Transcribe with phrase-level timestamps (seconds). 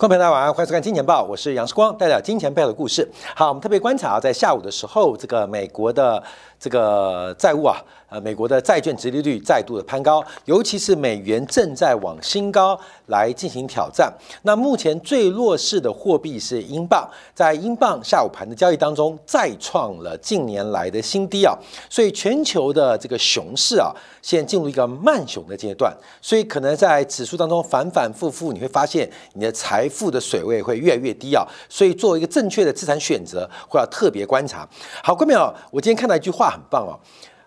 [0.00, 3.06] 各位朋友大家晚上欢迎收看《金钱报》，我是杨世光，带来金钱背后的故事。
[3.36, 6.22] 好，我们特别观察啊，在下午的时候，这个美国的
[6.58, 7.76] 这个债务啊，
[8.08, 14.12] 呃，美国的债券殖利率再度的攀高，尤其是美元正在往新高来进行挑战。
[14.42, 21.54] 那目前最弱势的货币是英镑，在英镑下午盘的交易当中，再创了近年来的新低啊。
[21.88, 23.92] 所以全球的这个熊市啊，
[24.22, 31.46] 现在进入一个慢熊的阶段，所以可能在指数当中反反复复，你会发现你的财富的水位会越来越低啊。
[31.68, 34.68] 所以做一个正确的资产选择，会要特别观察。
[35.02, 36.94] 好，各位朋友，我今天看到一句话很棒哦，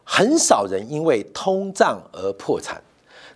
[0.03, 2.81] 很少人因为通胀而破产，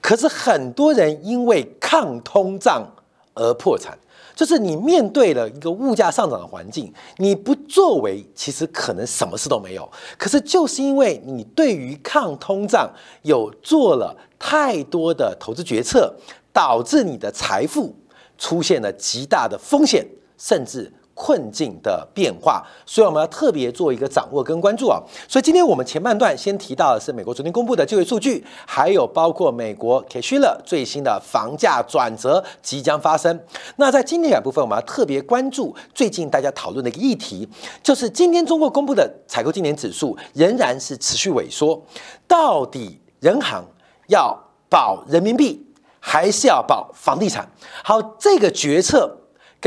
[0.08, 2.90] 可是很多人因为抗通胀
[3.34, 3.98] 而破产。
[4.34, 9.92] 就是你面对了一个物价上涨的环境，你不作为，其实可能什么事都没有。
[10.16, 12.90] 可是就是因为你对于抗通胀
[13.24, 16.16] 有做了太多的投资决策，
[16.54, 17.94] 导致你的财富
[18.38, 20.90] 出现了极大的风险，甚至。
[21.18, 25.02] 困境的变化，所以我们要特别做一个掌握跟关注啊。
[25.28, 33.38] 所以今天我们前半段先提到的是美国昨天公布的就业数据，还有包括美国 k s h i l a 最新的房价转折即将发生。
[33.78, 37.50] 那在今天两部分，我们要特别关注最近大家讨论的一个议题，
[37.82, 41.84] 就是今天中国公布的采购今年指数仍然是持续萎缩，
[42.28, 43.66] 到底人行
[44.10, 44.38] 要
[44.70, 45.66] 保人民币
[46.00, 47.50] 还是要保房地产？
[47.84, 49.18] 好，这个决策。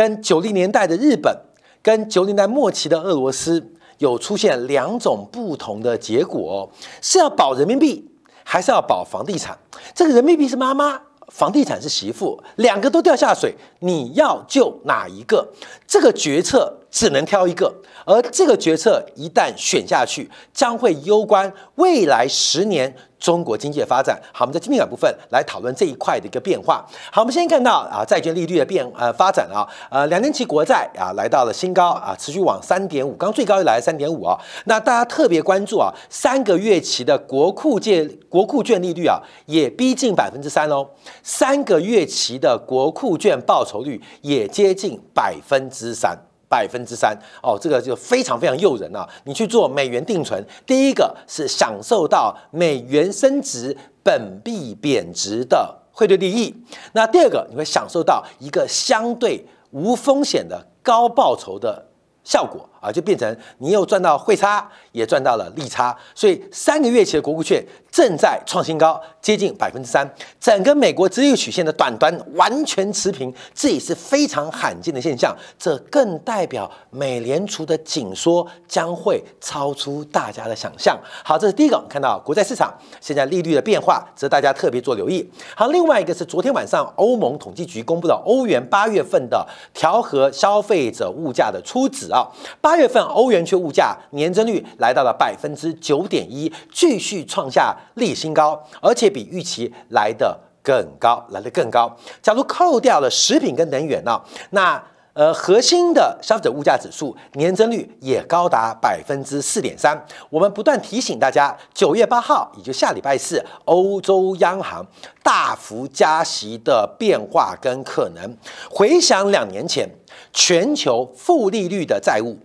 [0.00, 1.36] 跟九零年代的日本，
[1.82, 3.62] 跟九零年代末期的俄罗斯
[3.98, 8.10] 有出现两种不同的结果，是要保人民币，
[8.42, 9.58] 还是要保房地产？
[9.94, 10.98] 这个人民币是妈妈，
[11.28, 15.46] 房地产是媳妇，两个都掉下水，你要救哪一个？
[15.86, 17.72] 这个决策只能挑一个，
[18.04, 22.94] 而这个决策一旦选下去，将会攸关未来十年。
[23.20, 26.82] 中国经济的发展，好，我们在经济感部分来讨论这一块的一个变化。
[27.12, 29.60] 好，我们先看到啊，债券利率的变呃发展啊，
[29.90, 34.40] 呃，两年期国债啊来到了新高啊，持续往三点五，刚最高又来三点五啊。
[34.64, 40.88] 那大家特别关注啊，三个月期的国库借国库券利率啊，也逼近百分之三哦，
[41.22, 46.29] 三个月期的国库券报酬率也接近百分之三。
[46.50, 49.08] 百分之三哦，这个就非常非常诱人啊！
[49.22, 56.52] 你去做美元定存，第一个是享受到美元升值、本币贬值的汇兑利益，
[56.92, 61.86] 那第二个你会享受到一个相对无风险的高报酬的
[62.24, 62.68] 效果。
[62.80, 70.08] 啊，就变成你又赚到汇差，也赚到了利差，所以三个月期的国库券正在创新高，接近百分之三，
[70.40, 75.36] 整个美国直率曲线的短端完全持平，这也是非常罕见的现象。
[75.58, 80.98] 这更代表美联储的紧缩将会超出大家的想象。
[81.24, 85.28] 好，这是第一个，看到国债市场现在利率的变化，值得大家特别做留意。
[85.54, 92.26] 好，另外一个是昨天晚上欧盟统计局公布的欧元八月份的调和消费者物价的初值啊。
[92.70, 101.92] 八月份欧元区物价年增率来到了百分之九点一，继续创下历史新高，而且比预期来的更高，来的更高。
[102.22, 104.80] 假如扣掉了食品跟能源呢，那
[105.14, 110.00] 呃核心的消费者物价指数年增率也高达百分之四点三。
[110.28, 114.86] 我们不断提醒大家，九月八号，也就下礼拜四，欧洲央行
[115.24, 118.36] 大幅加息的变化跟可能。
[118.70, 119.90] 回想两年前，
[120.32, 122.38] 全球负利率的债务。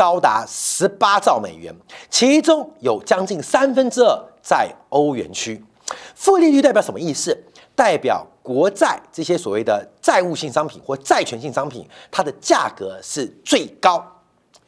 [0.00, 1.74] 高达十八兆美元，
[2.08, 5.62] 其中有将近三分之二在欧元区。
[6.14, 7.36] 负利率代表什么意思？
[7.76, 13.98] 代表国债这些所谓的债务性商品或债权性商品，它的价格是最高。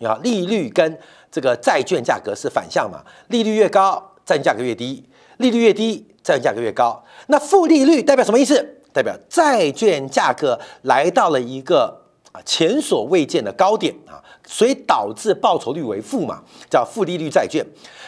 [0.03, 0.99] 啊，利率跟
[1.31, 3.03] 这个债券价格是反向嘛？
[3.29, 5.03] 利率越高，债券价格越低；
[5.39, 7.03] 利率越低，债券价格越高。
[7.29, 8.83] 那负利率代表什么意思？
[8.93, 12.02] 代表债券价格来到了一个。
[12.33, 14.17] 啊，前所未见的高点啊，
[14.47, 17.63] 所以导致报酬率为负嘛，叫负利率债券，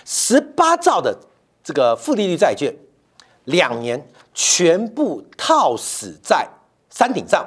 [0.06, 1.14] 十八兆的
[1.62, 2.74] 这个负利率债券，
[3.44, 6.48] 两年全部套死在
[6.88, 7.46] 山顶上，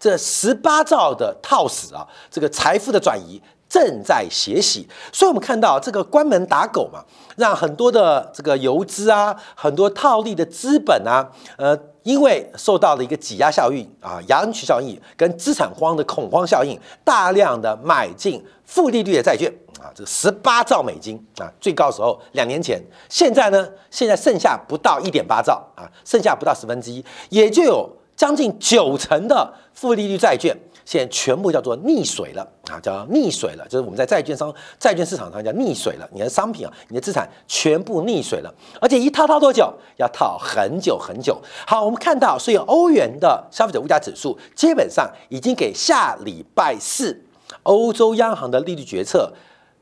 [0.00, 7.04] 这十八兆的套死啊，这个财富的转移正在斜洗，所以我们看到这个关门打狗嘛，
[7.36, 11.78] 让很多的这个游资啊，很多套利的资本啊，呃。
[12.04, 30.56] 因为受到了一个挤压效应啊，羊群效应跟资产荒的恐慌效应，大量的买进负利率的债券啊，这个十八兆美金啊，最高时候两年前，现在呢，现在剩下不到一点八兆啊，剩下不到十分之一，也就有将近九成的负利率债券。
[30.84, 36.08] 现在全部叫做溺水了啊，叫溺水了，就是我们在债券商、债券市场上叫溺水了。
[36.12, 39.72] 你的商品啊，你的资产全部溺水了，而且一套套多久？
[39.96, 41.40] 要套很久很久。
[41.66, 47.24] 好，我们看到，所以欧元的消费者物价指数基本上已经给下礼拜四
[47.62, 49.32] 欧洲央行的利率决策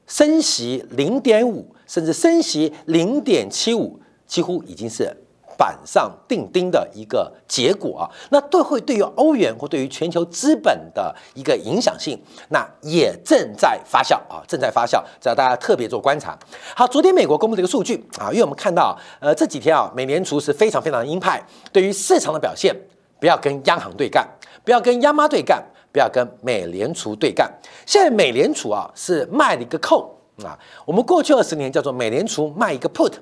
[0.07, 5.17] 升息零点五，甚至升息零点七五，几乎已经是。
[5.63, 16.37] 板上钉钉的一个结果啊，那对会对于欧元或对于全球资本的一个影响性，那也正在发酵啊，正在发酵，只要大家特别做观察。
[16.75, 22.75] 好，昨天美国公布的一个数据啊，因为我们看到呃这几天啊，美联储是非常非常鹰派，对于市场的表现，
[23.21, 24.29] 不要跟央行对干，
[24.65, 27.49] 不要跟央妈对干，不要跟美联储对干。
[27.87, 30.13] 现在美联储啊是卖了一个扣
[30.43, 33.13] 啊，我们过去二十年叫做美联储卖一个 put。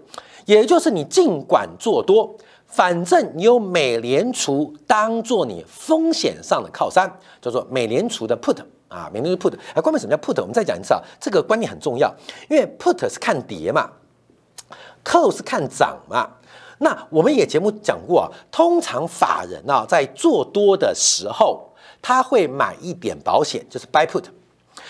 [0.50, 2.34] 也就是你尽管做多，
[2.66, 7.08] 反正你有美联储当做你风险上的靠山，
[7.40, 8.56] 叫做美联储的 put
[8.88, 9.56] 啊，美联储 put。
[9.72, 10.40] 哎，关键什么叫 put？
[10.40, 12.12] 我们再讲一次啊，这个观念很重要，
[12.48, 13.88] 因为 put 是看跌嘛
[15.04, 16.28] ，call 是看涨嘛。
[16.78, 21.70] 那我们也节目讲过啊，通常法人啊在做多的时候，
[22.02, 24.24] 他会买一点保险，就是 buy put。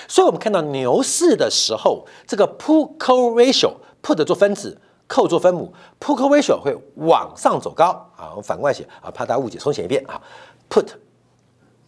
[0.08, 4.80] 所以我们看到牛市的时候，这个 put call ratio put 做分子。
[5.10, 7.86] 扣做分母，put ratio 会往上走高
[8.16, 8.30] 啊。
[8.36, 10.22] 我反过来写啊，怕大家误解，重写一遍啊。
[10.70, 10.86] put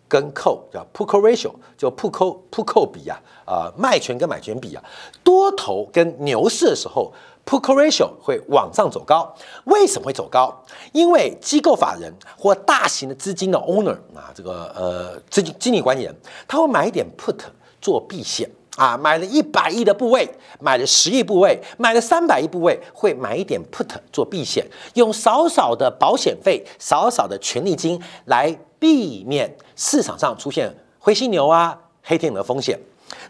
[0.08, 4.82] 跟扣叫 put ratio，就 put call put 比啊，啊卖权跟买权比啊，
[5.22, 7.12] 多头跟牛市的时候
[7.46, 9.32] ，put ratio 会往上走高。
[9.66, 10.52] 为什么会走高？
[10.92, 16.14] 因为机构法人或大型的资金的 owner 啊，这个呃资金经理管理人，
[16.48, 17.38] 他会买一点 put
[17.80, 18.50] 做避险。
[18.76, 20.28] 啊，买了一百亿的部位，
[20.58, 32.78] 买了十亿部位，买了三百亿部位，会买一点 put 做避险，用少少的保险费、少少的权利金来避免市场上出现灰犀牛啊、黑天鹅的风险。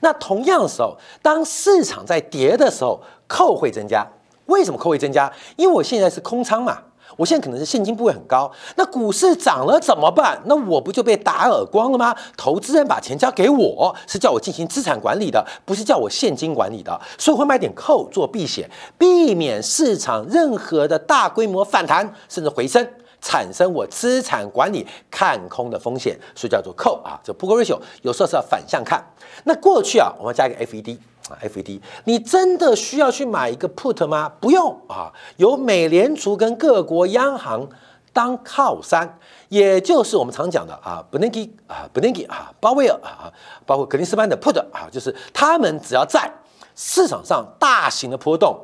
[0.00, 4.06] 那同样的时候，当市场在跌的时候，扣会增加。
[4.46, 5.32] 为什么扣会增加？
[5.56, 6.78] 因为我现在是空仓嘛。
[7.16, 10.40] 我现在可能是现金部位很高，那股市涨了怎么办？
[10.46, 12.14] 那我不就被打耳光了吗？
[12.36, 22.86] 投资人把钱交给我，是叫我进行资产管理的，不是叫我现金管理的，所以会买点扣做避险，避免市场任何的大规模反弹甚至回升，
[23.20, 27.20] 产生我资产管理看空的风险，所以叫做扣啊。
[27.22, 29.04] 这 put ratio 有时候是要反向看。
[29.44, 30.98] 那过去啊，我们加一个 FED。
[31.42, 34.32] ，FED，你真的需要去买一个 put 吗？
[34.40, 37.68] 不用啊，由美联储跟各国央行
[38.12, 39.18] 当靠山，
[39.48, 43.32] 也就是我们常讲的啊，Bernanke 啊，Bernanke 啊，鲍威尔啊，
[43.64, 46.30] 包括格林斯潘的 put 啊，就是他们只要在
[46.74, 48.58] 市场上大型的波动，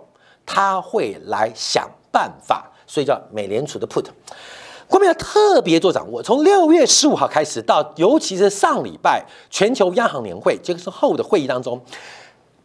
[0.44, 4.04] 他会来想办法，所以叫美联储的 put。
[4.88, 11.78] 我们要特别做掌握，从六月十五号开始到，尤其是上礼拜全球央行年会，这个是后的会议当中。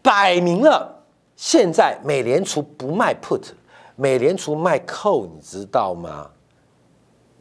[0.03, 1.03] 摆明了，
[1.35, 3.41] 现在美联储不卖 put，
[3.95, 6.29] 美联储卖 call，你知道吗？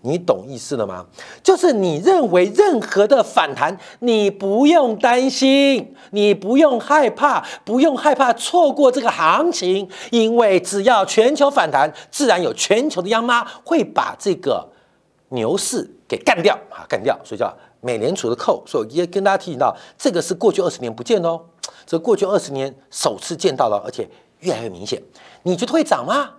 [0.04, 1.06] 你懂意思了吗？
[1.44, 14.68] 就是你认为任何的反弹，你不用担心，你不用害怕，不用害怕错过这个行情，因为只要全球反弹，自然有全球的央妈会把这个
[15.28, 17.16] 牛市给干掉啊，干掉。
[17.22, 21.40] 所以叫美联储的扣，所以也跟大家提醒到，这个是过去二十年不见哦。
[21.87, 24.08] 这过去二十年首次见到了，而且
[24.40, 25.02] 越来越明显。
[25.43, 26.31] 你觉得会涨吗？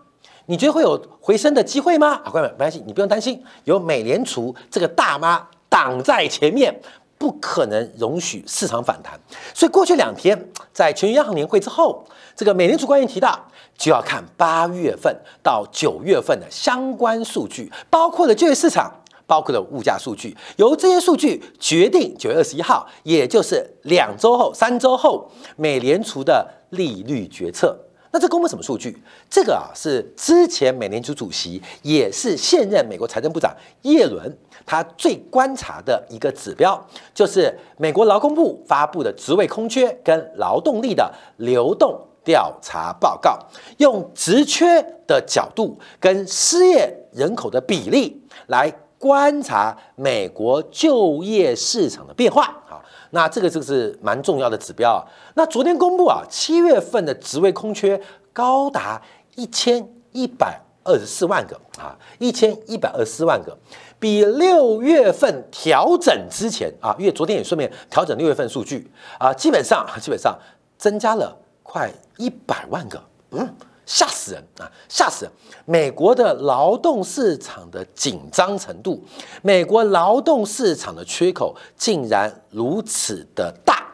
[0.46, 2.22] 你觉得会有回升的机会吗？
[2.24, 6.78] 啊，各位没关系，你不用担心，有美联储这个大妈挡在前面，
[7.18, 9.18] 不可能容许市场反弹。
[9.54, 12.04] 所以过去两天在全球央行年会之后，
[12.36, 13.40] 这个美联储官员提到，
[13.78, 19.03] 就要看八月份到九月份的相关数据，包括了就业市场。
[19.34, 27.76] 包括了物价数据，由这些数据决定九月二十一号，也就是两周后、三周后，美联储的利率决策。
[28.12, 28.96] 那这公布什么数据？
[29.32, 34.32] 这个啊是之前美联储主席，也是现任美国财政部长耶伦，
[34.68, 36.80] 他最观察的一个指标，
[37.16, 43.40] 就是美国劳工部发布的职位空缺跟劳动力的流动调查报告，
[43.80, 48.72] 用职缺的角度跟失业人口的比例来。
[49.04, 52.46] 观察美国就业市场的变化。
[52.70, 52.80] 啊，
[53.10, 55.04] 那这个就是蛮重要的指标啊。
[55.36, 58.00] 那昨天公布啊，七月份的职位空缺
[58.32, 59.02] 高达
[59.36, 61.60] 一千一百二十四万个。
[61.78, 63.58] 啊，一千一百二十四万个，
[64.00, 70.38] 比六月份调整之前啊，因为昨天也顺便调整六月份数据啊，基本上基本上
[70.78, 75.34] 增加了快一百万个，嗯，吓死人啊，吓死人！
[75.66, 79.04] 美国的劳动市场的紧张程度，
[79.42, 83.86] 美国劳动市场的缺口竟然如此的大。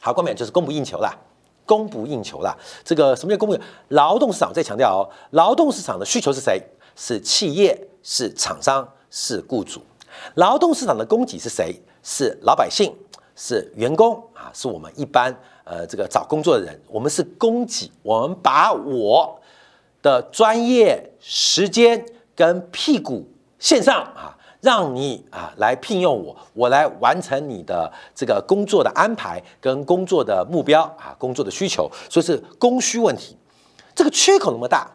[0.00, 1.16] 好，冠冕就是供不应求啦，
[1.66, 2.56] 供不应求啦。
[2.84, 3.60] 这个什么叫供不应？
[3.88, 6.62] 劳动市场再强调哦，劳动市场的需求是谁？
[6.94, 9.80] 是企业，是厂商，是雇主。
[10.34, 11.80] 劳动市场的供给是谁？
[12.02, 12.94] 是老百姓，
[13.40, 16.76] 是员工啊，是我们一般呃这个找工作的人。
[16.88, 19.40] 我们是供给，我们把我
[20.02, 22.04] 的专业时间
[22.34, 23.24] 跟屁股
[23.60, 33.36] 线上啊，让你啊来聘用我，我来完成你的这个工作的安排跟工作的目标啊，工作的需求，所以是供需问题。
[33.94, 34.90] 这个缺口那么大。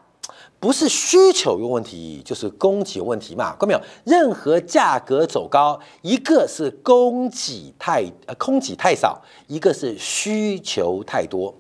[0.64, 3.54] 不是需求有问题，就是供给有问题嘛？
[3.60, 3.82] 看到没有？
[4.06, 11.54] 任何价格走高，一个是供给太呃供给太少，一个是需求太多。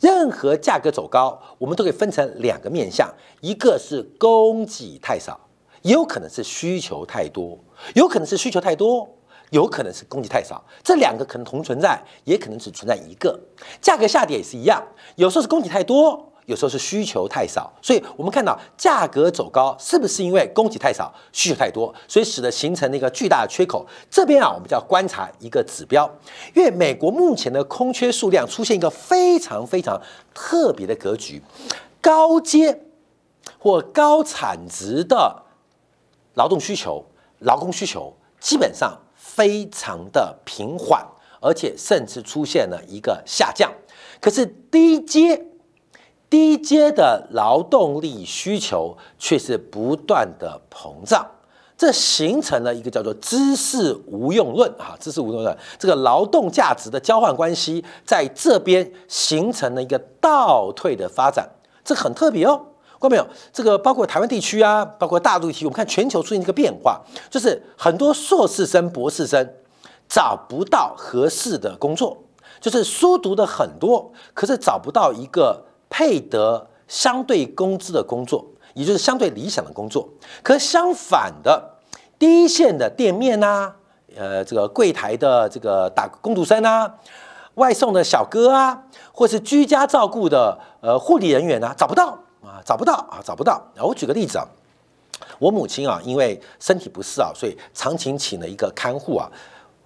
[0.00, 3.08] 任何价格走高，我们都可以分成两个面向，
[3.40, 5.38] 一个是供给太少，
[5.82, 7.56] 也有可能是需求太多，
[7.94, 9.08] 有可能是需求太多，
[9.50, 10.64] 有可能是供给太少。
[10.82, 13.38] 这两个可能同存在，也可能只存在一个。
[13.80, 14.82] 价格下跌也是一样，
[15.14, 16.24] 有时候是供给太多。
[16.48, 23.86] 有时候是需求太少，所以我们看到价格走高，是不是因为供给太少、需求太多，所以使得形成了一个巨大的缺口？
[24.10, 26.10] 这边啊，我们就要观察一个指标，
[26.54, 30.00] 因为美国目前的空缺数量出现一个非常非常
[30.32, 31.42] 特别的格局，
[32.00, 32.80] 高阶
[33.58, 35.42] 或高产值的
[36.32, 37.04] 劳动需求、
[37.40, 41.06] 劳工需求基本上非常的平缓，
[41.42, 43.70] 而且甚至出现了一个下降，
[44.18, 45.44] 可是低阶。
[46.30, 51.26] 低阶的劳动力需求却是不断的膨胀，
[51.76, 61.48] 这形成了一个叫做“知识无用论”啊，“知识无用论”这个劳动价值的交换关系在这边形成了一个倒退的发展，
[61.82, 62.60] 这很特别哦。
[63.00, 63.26] 看到没有？
[63.52, 69.54] 这个包括台湾地区啊，包括大陆地区，我们看全球出现一个变化，就是很多硕士生、博士生
[70.08, 72.18] 找不到合适的工作，
[72.60, 75.64] 就是书读的很多，可是找不到一个。
[75.90, 80.08] 配得相对工资的工作，也就是相对理想的工作。
[80.42, 81.78] 可相反的，
[82.18, 83.72] 第一线的店面呐，
[84.16, 86.94] 呃，这个柜台的这个打工读生啊，
[87.54, 93.62] 外送的小哥啊，或是居家照顾的呃护理人员啊，找不到啊，找不到啊，找不到。
[93.78, 94.46] 我举个例子啊，
[95.38, 99.30] 我母亲啊，因为身体不适啊，所以常请请了一个看护啊。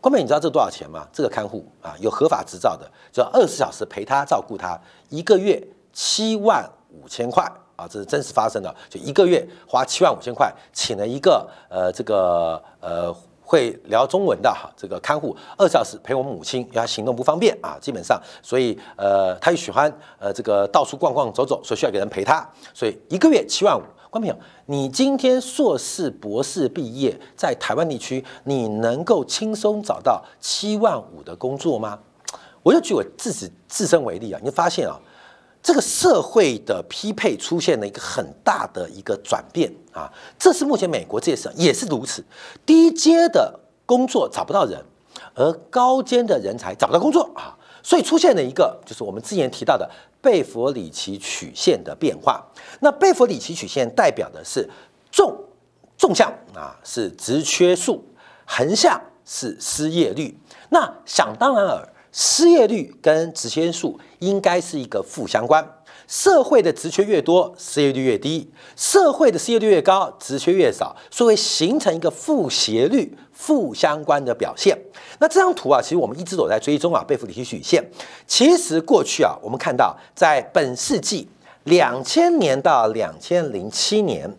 [0.01, 1.07] 关妹，你知道这多少钱吗？
[1.13, 4.79] 这个看护啊，有合法执照的，就要二十小时陪他照顾他，
[5.09, 5.63] 一个月。
[5.93, 7.45] 七万五千块
[7.77, 23.83] 啊，这是真实发生的，就一个月花七万五千块，请了一个呃这个呃会聊中文的哈这个看护，二十四小时陪我母亲，因为他行动不方便啊，基本上，所以呃他又喜欢呃这个到处逛逛走走，所以需要给人陪他，所以一个月七万五。
[24.11, 31.99] 观众朋友，你今天硕士博士毕业，在台湾地区，你能够轻松找到七万五的工作吗？
[32.63, 35.01] 我就举我自己自身为例啊，你发现啊。
[35.63, 42.25] 这个社会的匹配出现了一个很大的一个转变啊，这是目前美国这些也是如此，
[42.67, 44.85] 低阶的工作找不到人，
[45.35, 49.89] 而高阶的人才找不到工作啊，所以出现了一个就是我们之前提到的
[50.21, 52.45] 贝弗里奇曲线的变化。
[52.81, 54.69] 那贝弗里奇曲线代表的是
[55.13, 55.33] 纵
[55.97, 58.05] 纵向啊是职缺数，
[58.45, 60.37] 横向是失业率。
[60.71, 61.89] 那想当然尔。
[62.13, 65.67] 失业率跟职缺数应该是一个负相关，
[66.07, 74.79] 社会的职缺越多，失业率越低；社会的失业率越高，职缺越少，所以会形成一个负斜率、负相关的表现。
[75.21, 77.83] 那这张图啊，其实我们一直都在追踪啊，贝弗里奇曲线。
[78.27, 81.27] 其实过去啊，我们看到在本世纪
[81.65, 84.31] 两千年到两千零七年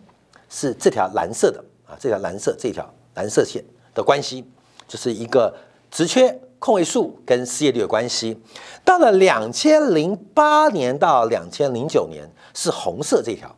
[0.48, 4.44] 是这条蓝色的啊，这条蓝色这条蓝色线的关系，
[4.86, 5.52] 就是一个
[5.90, 6.38] 职缺。
[6.58, 8.40] 空位数跟失业率有关系，
[8.84, 13.54] 到了两千零八年到两千零九年是红色这条，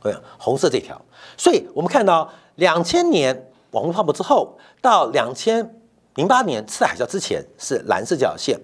[0.00, 1.00] 对，红色这条。
[1.36, 5.80] 所以我们看到两千年网络泡沫之后，到两千
[6.14, 8.60] 零八年次贷海啸之前是蓝色这条线，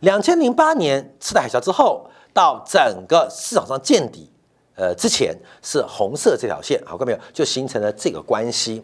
[0.00, 4.30] 两千零八年次贷海啸之后，到整个市场上见底。
[4.78, 7.18] 呃，之前是红色这条线，好看没有？
[7.32, 8.80] 就形成了这个关系。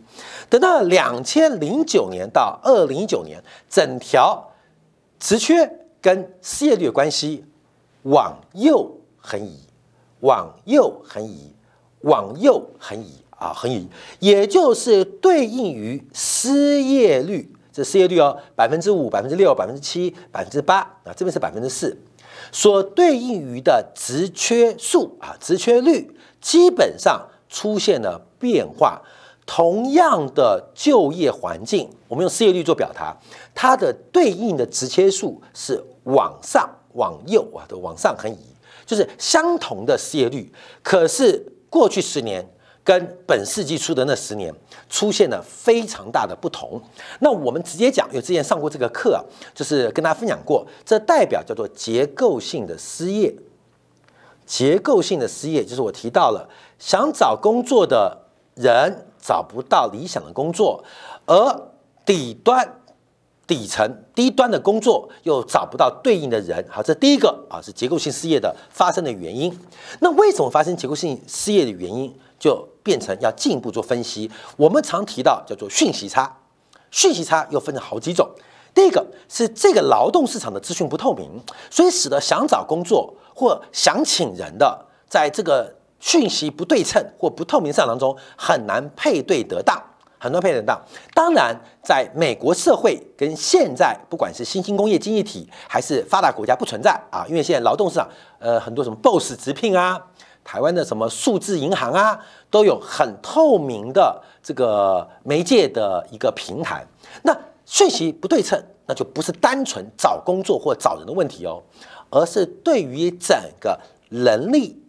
[0.51, 4.51] 等到两千零九年到二零一九年，整条
[5.21, 5.71] 职缺
[6.03, 7.45] 跟失业率的关系
[8.03, 9.61] 往右横移，
[10.19, 11.55] 往右横移，
[12.01, 17.49] 往右横移啊，横移，也就是对应于失业率。
[17.73, 21.97] 这失业率哦，百分之五、百分之六、百分之七、百分之八啊，这边是百分之四。
[22.55, 29.03] 所对应于的职缺数啊，职缺率基本上出现了变化。
[29.45, 33.15] 同样的就业环境，我们用失业率做表达，
[33.57, 38.39] 它的对应的职缺数是往上往右啊，都往上横移，
[38.87, 42.49] 就是相同的失业率，可是过去十年。
[42.85, 44.55] 跟本世纪初的那十年
[44.91, 46.81] 出现了非常大的不同。
[47.21, 49.25] 那我们直接讲，有之前上过这个课啊，
[49.55, 53.35] 就是跟大家分享过，这代表叫做结构性的失业。
[54.45, 56.49] 结构性的失业就是我提到了，
[56.79, 60.85] 想找工作的人找不到理想的工作，
[61.27, 61.71] 而
[62.05, 62.81] 底端。
[63.47, 69.55] 底层低端的工作又找不到对应的人，好，这第一个啊是结构性失业的发生的原因。
[70.01, 74.31] 那为什么发生结构性失业的原因，就变成要进一步做分析。
[74.57, 76.33] 我们常提到叫做讯息差，
[76.93, 78.31] 讯息差又分成好几种。
[78.73, 81.29] 第一个是这个劳动市场的资讯不透明，
[81.69, 89.83] 所以使得想找工作或想请人的，在这个讯息不对称或不透明市场当中，很难配对得当。
[90.17, 90.81] 很多配得到，
[91.13, 100.01] 当然，在美国社会跟现在，不管是新兴工业经济体还是发达国家，不存在啊，因为现在劳动市场，呃，很多什么 BOSS 直聘啊，
[100.45, 102.21] 台湾的什么数字银行啊，
[102.51, 106.87] 都有很透明的这个媒介的一个平台。
[107.23, 111.63] 那讯息不对称，那就不是单纯找工作或找人的问题哦，
[112.11, 114.81] 而是对于整个能力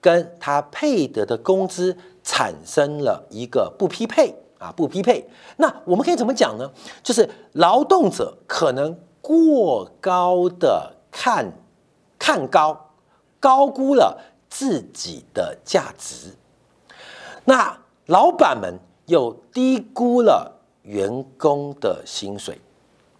[0.00, 4.34] 跟他配得的工资产生了一个不匹配。
[4.58, 5.24] 啊，不匹配。
[5.58, 6.68] 那我们可以怎么讲呢？
[7.00, 11.52] 就是劳动者可能过高的看
[12.18, 12.90] 看高，
[13.38, 16.34] 高估了自己的价值。
[17.44, 22.60] 那老板们又低估了员工的薪水，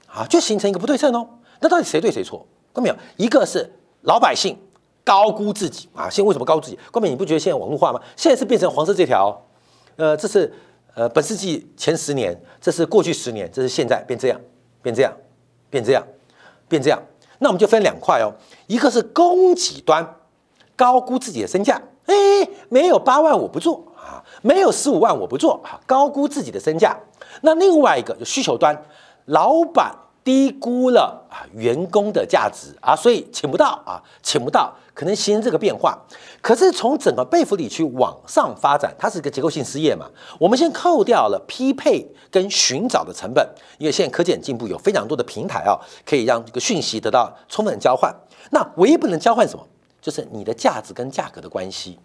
[0.06, 1.28] 啊，就形成一个不对称哦。
[1.60, 2.46] 那到底谁对谁错？
[2.72, 2.96] 看到没有？
[3.16, 3.70] 一个是
[4.02, 4.58] 老百姓
[5.04, 6.08] 高估自己啊。
[6.10, 6.78] 现在为什么高估自己？
[6.90, 8.00] 关明，你不觉得现在网络化吗？
[8.16, 9.46] 现在是变成黄色这条，
[9.96, 10.52] 呃，这是。
[10.94, 14.40] 呃，本世纪前十年，这是过去十年，这是现在变这样，
[14.82, 15.16] 变这样，
[15.70, 16.04] 变这样，
[16.66, 17.00] 变这样。
[17.38, 18.34] 那我们就分两块哦，
[18.66, 20.04] 一个是供给端
[20.78, 22.14] 高估自己的身价，哎，
[22.70, 26.96] 没有八万我不做啊，没有十五万我不做啊，高估自己的身价。
[27.42, 28.80] 那另外一个就需求端，
[29.26, 29.92] 老板。
[30.24, 35.96] 低估了啊员工的价值啊，所以请不到啊，请不到，可能形成这个变化。
[36.42, 40.04] 可是从整个贝弗里区往上发展，它是一个结构性失业嘛。
[40.38, 43.48] 我们先扣掉了匹配跟寻找的成本，
[43.78, 48.14] 因为现在科技很进步，有非常多的平台啊，可以让这个讯息得到充分交换。
[48.50, 49.66] 那唯一不能交换什么，
[50.08, 51.98] 就是你的价值跟价格的关系。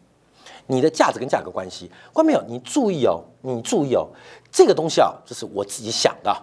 [0.67, 2.41] 你的价值跟价格关系，关没有？
[2.45, 4.09] 你注意哦，你注意哦，
[4.51, 6.35] 这个东西啊，就是我自己想的。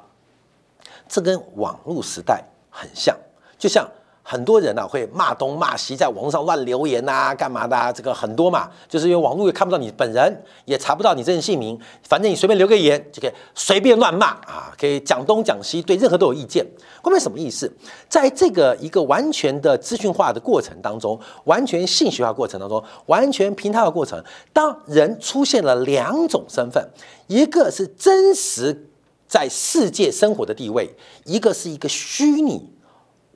[1.06, 3.14] 这跟网络时代很像，
[3.58, 3.86] 就像
[4.30, 7.92] 很多人呢会骂东骂西，在网上乱留言呐，干嘛的？
[7.92, 16.64] 这个很多嘛，就是因为网络也看不到你本人，也查不到你真实姓名，反正你随便留个言就可以随便乱骂啊，可以讲东讲西，对任何都有意见。
[17.02, 17.68] 后面什么意思？
[18.08, 26.88] 在这个一个完全的资讯化的过程当中，完全信息化过程当中，完全平台化过程，当人出现了两种身份，
[27.26, 28.86] 一个是真实。
[29.26, 30.92] 在世界生活的地位，
[31.24, 32.68] 一个是一个虚拟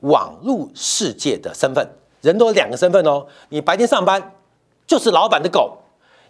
[0.04, 1.86] 网络世界的身份，
[2.20, 3.26] 人都有两个身份哦。
[3.48, 4.34] 你白天上班
[4.86, 5.78] 就是老板的狗，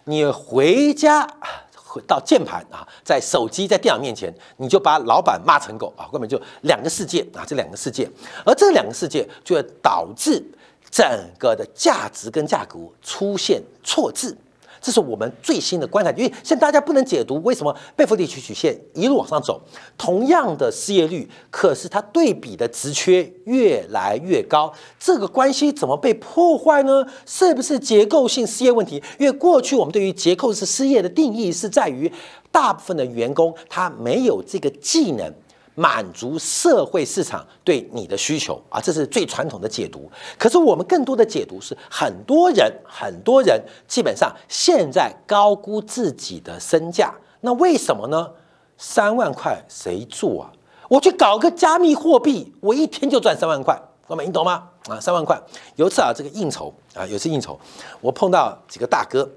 [0.05, 1.27] 你回家
[1.75, 8.09] 回到键盘啊，在手机在电脑面前，你就把老板骂成狗啊，根本就两个世界啊，这两个世界，
[8.45, 10.43] 而这两个世界就会导致
[10.89, 11.05] 整
[11.37, 14.37] 个的价值跟价格出现错字。
[14.85, 19.59] 这是我们最新的观察，因为现在大家不能解读为什么贝弗利曲曲线一路往上走，
[19.97, 27.03] 同样的失业率，可是它对比的职缺越来越高，这个关系怎么被破坏呢？
[27.25, 29.01] 是不是结构性失业问题？
[29.17, 32.11] 因为过去我们对于结构式失业的定义是在于
[32.51, 35.33] 大部分的员工他没有这个技能。
[35.75, 40.09] 满足社会市场对你的需求啊，这是最传统的解读。
[40.39, 47.13] 可是我们更多的解读是，很多人很多人基本上现在高估自己的身价。
[47.41, 48.31] 那为什么呢？
[48.77, 50.51] 三万块谁做啊？
[50.87, 54.69] 我去搞个加密货币，我一天就赚三万块，哥们，你懂吗？
[54.87, 55.39] 啊，三万块。
[55.75, 57.59] 有一次啊，这个应酬啊，有一次应酬，
[58.01, 59.29] 我碰到几个大哥。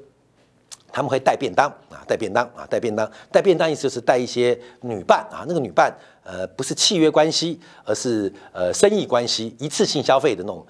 [0.90, 5.44] 他们会带便当啊，带便当啊，带便当，带便当意思就是带一些女伴啊。
[5.46, 5.94] 那个女伴，
[6.28, 10.62] 呃，不是契约关系，而是呃生意关系，一次性消费的那种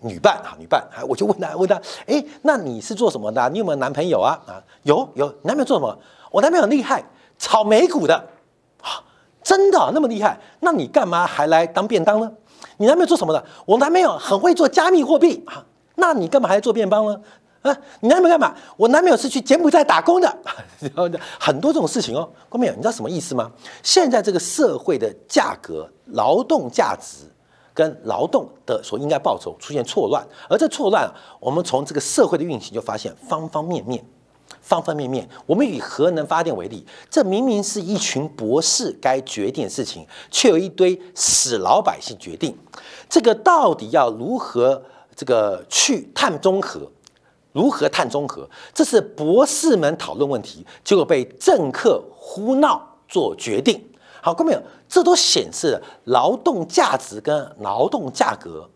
[0.00, 0.84] 女伴啊，女伴。
[1.08, 3.48] 我就问他，问他，哎，那你是做什么的？
[3.50, 4.36] 你有没有男朋友啊？
[4.48, 5.96] 啊，有有，男朋友做什么？
[6.32, 7.04] 我男朋友很厉害，
[7.38, 8.16] 炒美股的
[8.82, 8.98] 啊，
[9.44, 10.40] 真的那么厉害？
[10.58, 12.32] 那你干嘛还来当便当呢？
[12.78, 13.44] 你男朋友做什么的？
[13.64, 15.64] 我男朋友很会做加密货币啊，
[15.94, 17.20] 那你干嘛还做便当呢？
[17.68, 18.56] 啊，你男朋友干嘛？
[18.76, 20.38] 我男朋友是去柬埔寨打工的，
[20.80, 22.28] 然后很多这种事情哦。
[22.48, 23.50] 郭美，你知道什么意思吗？
[23.82, 27.24] 现在这个社会的价格、劳动价值
[27.74, 34.04] 跟劳动的所应该报酬出现错乱，而这错乱，我们从这个社会的运行就发现方方面面。
[34.60, 42.56] 方方面面，我们以核能发电为例，这明明是一群博士该决定的事情，却有一堆死老百姓决定。
[43.08, 44.82] 这个到底要如何
[45.14, 46.90] 这个去碳中和？
[47.56, 48.46] 如何碳中和？
[48.74, 53.82] 这是博士们讨论问题，结果被政客胡闹做决定。
[54.20, 58.68] 好，各位朋友，这都显示了劳动价值跟劳动价格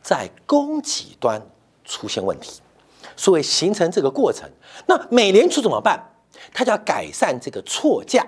[0.00, 1.42] 在供给端
[1.84, 2.60] 出现问题。
[3.16, 4.48] 所以形成这个过程，
[4.86, 6.00] 那美联储怎么办？
[6.54, 8.24] 它就要改善这个错价，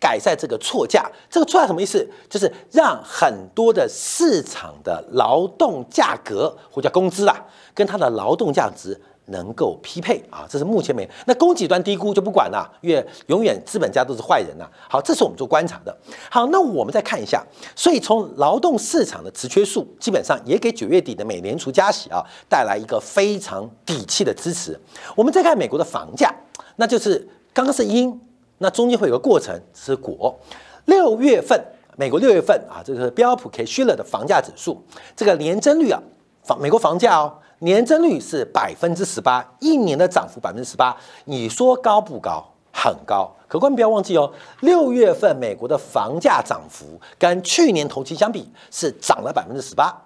[0.00, 1.06] 改善这个错价。
[1.28, 2.08] 这个错价什么意思？
[2.30, 8.98] 就是让很多的市场的劳动价格或叫工资啊，跟它的劳动价值。
[9.26, 14.68] 能够匹配啊，这是目前没那供给端低估就不管了，因为永远资本家都是坏人呐。
[14.88, 15.96] 好，这是我们做观察的。
[16.30, 17.42] 好，那我们再看一下，
[17.74, 24.78] 所以从劳动市场的职缺数，基本上也给九月底的美联储加息啊带来一个非常底气的支持。
[25.16, 26.34] 我们再看美国的房价，
[26.76, 28.20] 那就是刚刚是因，
[28.58, 30.38] 那中间会有个过程是果。
[30.84, 31.58] 六月份，
[31.96, 34.84] 美国六月份啊，这个标普 K 虚了的房价指数，
[35.16, 36.02] 这个年增率啊，
[36.42, 37.38] 房美国房价哦。
[37.64, 42.44] 年增率是百分之十八，一年的涨幅百分之十八，你说高不高？
[42.70, 43.34] 很高。
[43.48, 49.96] 可观不要忘记哦，六月份美国的房价涨幅跟去年同期相比是涨了百分之十八。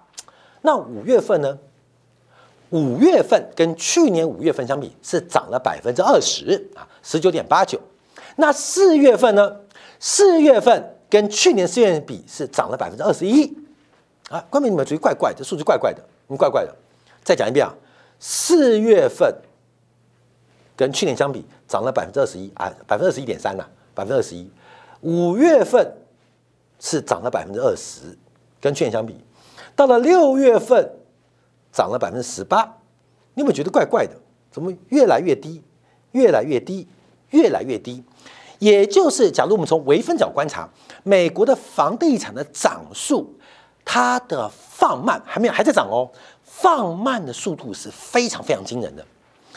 [0.61, 1.57] 那五月份呢？
[2.69, 7.77] 五月份跟去年五月份相比是涨了百分之二十啊，十九点八九。
[8.37, 9.53] 那四月份呢？
[9.99, 13.51] 四月份跟去年四月比是涨了百分之二十一
[14.29, 14.39] 啊。
[14.49, 16.73] 观众你们觉得怪怪，这数据怪怪的，你怪怪的。
[17.29, 17.71] 再讲一遍啊，
[18.17, 19.31] 四月份
[20.75, 23.63] 跟去年相比涨了百分之二十一啊，百分之二十一点三呐，
[23.93, 24.49] 百分之二十一。
[25.01, 25.95] 五月份
[26.79, 28.17] 是涨了百分之二十，
[28.59, 29.15] 跟去年相比，
[29.75, 30.91] 到了六月份
[31.71, 32.63] 涨了百分之十八。
[33.35, 34.13] 你有没有觉得怪怪的？
[34.49, 35.61] 怎么越来越低，
[36.13, 36.87] 越来越低，
[37.29, 38.03] 越来越低？
[38.57, 40.67] 也就是，假如我们从微分角观察，
[41.03, 43.35] 美国的房地产的涨速，
[43.85, 46.09] 它的放慢还没有还在涨哦。
[46.61, 49.05] 放慢的速度是非常非常惊人的，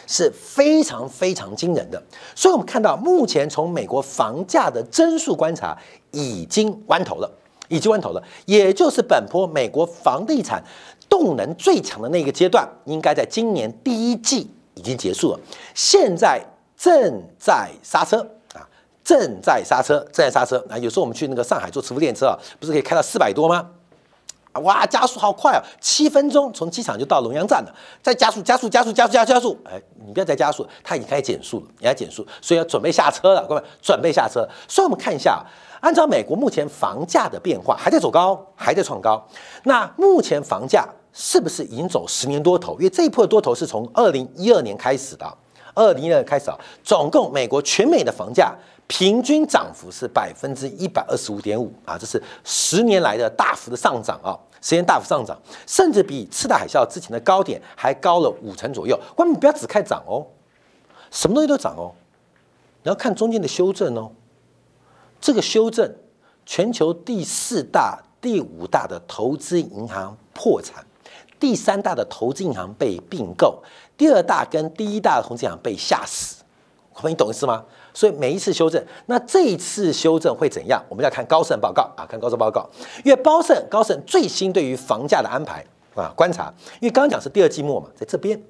[0.06, 2.02] 是非常非常惊人的。
[2.34, 5.76] 所以，我们看到目前从美国房价的增速观察，
[6.12, 7.30] 已经弯头了，
[7.68, 8.22] 已经弯头了。
[8.46, 10.62] 也就是本波美国房地产
[11.08, 15.40] 动能最强的那个阶段，应该在今年第一季已经结束了，
[15.74, 16.40] 现在
[16.76, 18.18] 正在刹车
[18.54, 18.62] 啊，
[19.02, 20.78] 正在刹车，正在刹车啊。
[20.78, 23.70] 有时候我们去那个上海坐磁浮电车啊，不是可以开到四百多吗？
[24.60, 25.62] 哇，加速好快啊！
[25.80, 27.74] 七分钟从机场就到龙阳站了。
[28.02, 29.58] 再加速，加速，加速，加速，加速，加速！
[29.64, 34.46] 哎，你不要再加速，它已经开始减速了，你要减速，所以要准备下车了，各位，准备下车。
[34.68, 35.42] 所以我们看一下，
[35.80, 39.26] 按照美国目前房价的变化，还在走高，还在创高。
[39.64, 42.74] 那目前房价是不是已经走十年多头？
[42.74, 45.26] 因为这一波多头是从二零一二年开始的，
[45.74, 48.54] 二零一二年开始啊，总共美国全美的房价
[48.86, 54.38] 平均涨幅是百分之一百二十五点五啊，这是十年来的大幅的上涨啊。
[54.60, 58.96] 时间大幅上涨，甚至比次贷海啸之前的高点还高了五成左右。
[59.16, 60.24] 关键不要只看涨哦，
[61.10, 61.90] 什么东西都涨哦，
[62.84, 64.12] 你要看中间的修正哦。
[65.20, 65.92] 这个修正，
[66.46, 70.86] 全球第四大、第五大的投资银行破产，
[71.40, 73.64] 第三大的投资银行被并购，
[73.96, 76.44] 第二大跟第一大的投资银行被吓死。
[77.02, 77.64] 你懂意思吗？
[77.94, 80.82] 所以每一次修正，那这一次修正会怎样？
[80.88, 82.68] 我们要看高盛报告啊，看高盛报告。
[83.04, 88.42] 因为高盛高盛最新对于房价的安排啊观察，因为刚刚讲是第二季末嘛，在这边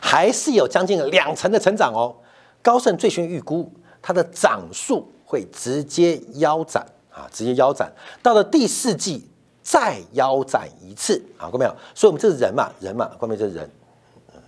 [0.00, 2.14] 还是有将近两成的成长哦。
[2.60, 7.90] 高盛最新预估它的涨速会直接腰斩啊，直接腰斩，
[8.22, 9.26] 到了第四季
[9.62, 11.74] 再腰斩一次啊，看到没有？
[11.94, 13.70] 所以我们这是人嘛，人嘛，后面这是人，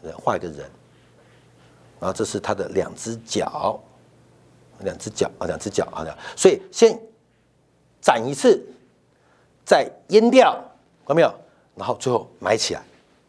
[0.03, 0.71] 人画一个人。
[2.05, 3.81] 然后这是它的两只脚，
[4.81, 6.05] 两只脚啊，两只脚啊，
[6.37, 7.01] 所以先
[8.03, 8.63] 斩一次，
[9.65, 10.53] 再阉掉，
[11.07, 11.35] 看到没有？
[11.75, 12.83] 然后最后埋起来。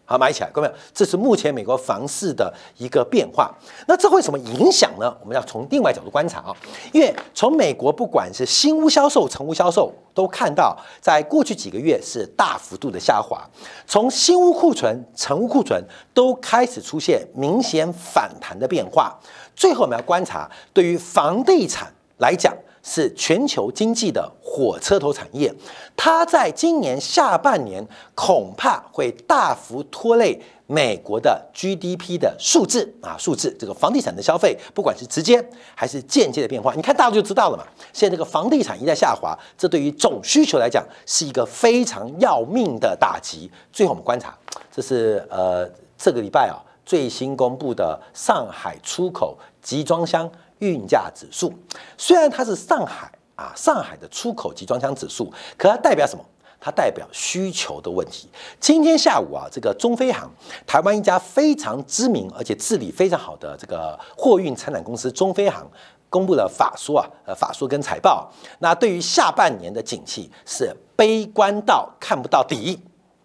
[0.07, 3.51] 好，买起来，各位，这是目前美国房市的一个变化。
[3.87, 5.11] 那这会什么影响呢？
[5.19, 6.55] 我们要从另外角度观察啊，
[6.93, 13.43] 因为从美国不管是新屋销售、成屋销售，都看到在过去几个月是大幅度的下滑。
[13.87, 19.19] 从新屋库存、成屋库存都开始出现明显反弹的变化。
[19.55, 22.53] 最后我们要观察，对于房地产来讲，
[22.87, 25.51] 是全球经济的火车头产业，
[25.97, 35.43] 它在今年下半年恐怕会大幅拖累美国的 GDP 的数字啊，数字这个房地产的消费，不管是直接
[35.73, 37.65] 还是间接的变化，你看大陆就知道了嘛。
[37.91, 43.49] 现在这个房地产一在下滑，这对于总需求来讲是一个非常要命的打击。
[43.73, 44.37] 最后我们观察，
[44.71, 45.67] 这是呃
[45.97, 50.31] 这个礼拜啊最新公布的上海出口集装箱。
[50.59, 51.53] 运价指数
[51.97, 56.23] 虽然它是上海啊，上海的出口集装箱指数，可它代表什么？
[56.57, 58.27] 它代表需求的问题。
[58.59, 60.31] 今天下午啊，这个中飞航，
[60.65, 65.69] 台湾一家非常知名而且治理非常好的这个货运参展公司中飞航，
[66.09, 68.31] 公布了法说啊，呃，法说跟财报。
[68.59, 72.79] 那对于下半年的景气是悲观到看不到底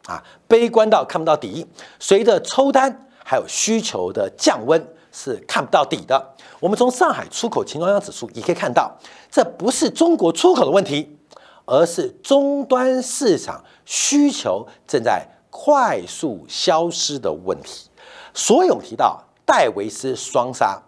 [0.05, 1.67] 啊，悲观到看不到底。
[1.99, 4.85] 随着抽单还有需求的降温。
[5.13, 6.35] 是看不到底的。
[6.59, 8.97] 我们从上海出口集装箱指数也可以看到，
[9.31, 11.19] 这不是中国出口的问题，
[11.65, 17.89] 而是终端市场需求正在快速消失的问题。
[18.35, 20.83] 所以我们提到戴维斯双杀，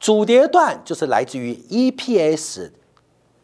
[0.00, 2.72] 主跌段就是来自于 EPS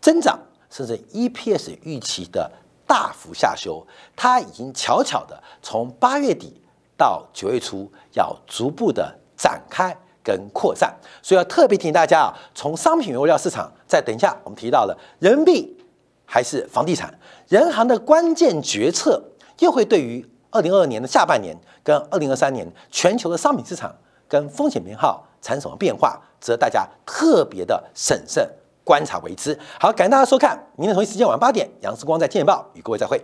[0.01, 0.39] 增长，
[0.71, 2.51] 甚至 EPS 预期的
[2.87, 3.87] 大幅下修。
[4.17, 6.61] 它已经悄悄的从八月底
[6.97, 9.97] 到九月初，要逐步的展开。
[10.25, 15.77] 跟扩散，所以要特别提醒大家啊，从商品原料市场，再等一下，我们提到了人民币
[16.25, 17.13] 还是房地产，
[17.47, 19.23] 人行的关键决策
[19.59, 23.95] 又会对于二零二二年的下半年跟二零二三年全球的商品市场
[24.27, 28.49] 跟风险偏好产生什么变化，值得大家特别的审慎
[28.83, 29.59] 观察为之。
[29.79, 33.23] 好，感谢大家收看，明天同一时间晚上八点，杨世光在《见报》与各位再会。